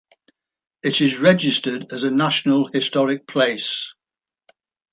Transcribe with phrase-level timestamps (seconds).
[0.81, 3.93] It is registered as a National Historic Place.